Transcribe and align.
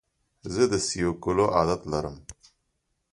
زه 0.53 0.63
د 0.71 0.73
سیو 0.87 1.09
کولو 1.23 1.45
عادت 1.55 1.81
لرم. 1.91 2.15